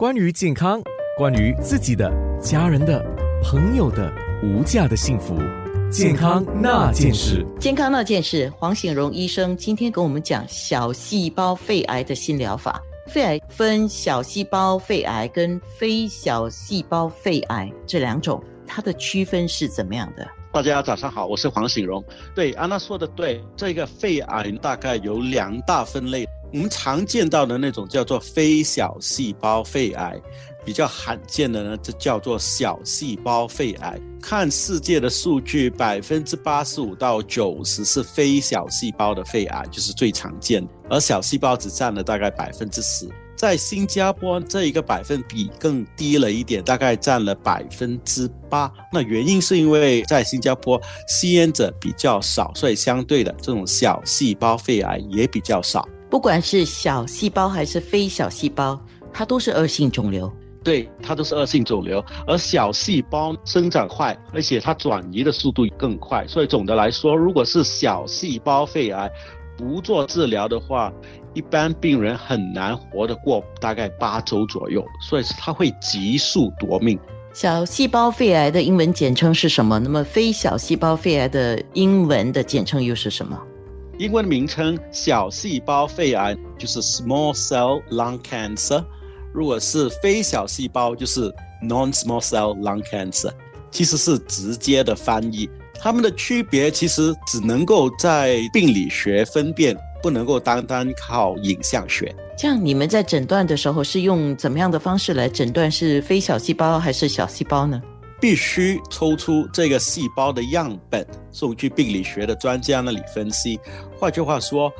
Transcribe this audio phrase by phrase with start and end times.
[0.00, 0.80] 关于健康，
[1.18, 2.10] 关于自己的、
[2.40, 3.04] 家人的、
[3.44, 4.10] 朋友的
[4.42, 5.36] 无价的幸福，
[5.92, 7.46] 健康那件事。
[7.60, 12.80] 健康那件事，黄显荣医生今天跟我们讲小细胞肺癌的新疗法。
[13.08, 20.26] 肺癌分小细胞肺癌跟非小细胞肺癌这两种，它的区分是怎么样的？
[20.50, 22.02] 大家早上好，我是黄醒荣。
[22.34, 26.26] 对，安娜说的对，这个肺癌大概有两大分类。
[26.52, 30.20] 我们常见到的那种叫做非小细胞肺癌，
[30.64, 34.00] 比较罕见的呢，就叫做小细胞肺癌。
[34.20, 43.08] 看世界的数据，百分之八十五到九十是非小细胞的肺癌，就是最常见，而小细胞只占了大概百分之十。
[43.36, 48.70] 在新加坡，这一个百分比更低了一点，大概占了百分之八。
[48.92, 55.88] 那原因是因为在新加坡吸烟者比较少，所以相对的这种小细胞肺癌也比较少。
[56.10, 58.78] 不管是小细胞还是非小细胞，
[59.12, 60.30] 它都是恶性肿瘤。
[60.64, 62.04] 对，它都是恶性肿瘤。
[62.26, 66.26] 而小细胞生长快，而且它转移的速度更快。
[66.26, 69.08] 所以总的来说，如果是小细胞肺癌，
[69.56, 70.92] 不做治疗的话，
[71.32, 74.84] 一般病人很难活得过大概八周左右。
[75.08, 76.98] 所以它会急速夺命。
[77.32, 79.78] 小细胞肺癌的英文简称是什么？
[79.78, 83.40] 那么非小细胞肺癌的英文的简称又是什么？
[84.00, 88.82] 英文名称小细胞肺癌就是 small cell lung cancer，
[89.30, 91.30] 如果是非小细胞就是
[91.62, 93.30] non-small cell lung cancer，
[93.70, 95.46] 其实是直接的翻译。
[95.74, 102.10] 它们的区别其实只能够在病理学分辨，不能够单单靠影像学。
[102.38, 107.82] 这样你们在诊断的时候是用怎么样的方式来诊断是非小细胞还是小细胞呢？
[108.20, 113.58] 必须抽出这个细胞的样本，送去病理学的专家那里分析。
[113.98, 114.70] 换句话说，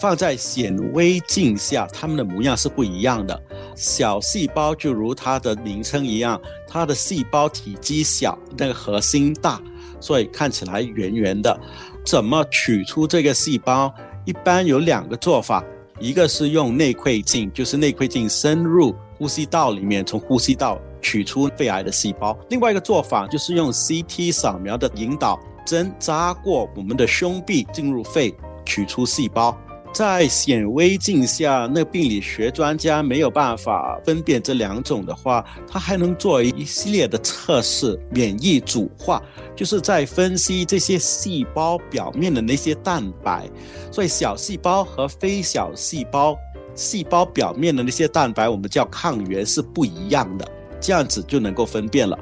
[0.00, 3.42] 放在显微镜下，它们的模样是不一样的。
[3.74, 9.58] 小细胞就如它的名称一样，它的细胞体积小，那个核心大，
[9.98, 11.58] 所以看起来圆圆的。
[12.04, 13.92] 怎么取出这个细胞？
[14.24, 15.64] 一般有两个做法，
[15.98, 20.78] 一个是用内窥镜，就是内窥镜深入呼吸道里面，从呼吸道。
[21.02, 29.54] 取出肺癌的细胞，另外一个做法就是用 CT 扫描的引导针扎过我们的胸壁，进入肺，取出细胞。
[29.92, 39.22] 在显微镜下，那病理学专家没有办法分辨这两种的话，他还能做一系列的测试，免疫组化，
[39.54, 43.46] 就是在分析这些细胞表面的那些蛋白。
[43.90, 46.34] 所以小细胞和非小细胞
[46.74, 50.48] 细胞表面的那些蛋白，我们叫抗原是不一样的。
[50.82, 52.18] 这样子就能够分辨了。